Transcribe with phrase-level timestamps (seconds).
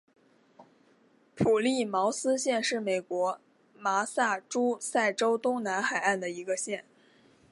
[1.35, 3.39] 普利茅斯县是美国
[3.77, 6.83] 麻萨诸塞州东南海岸的一个县。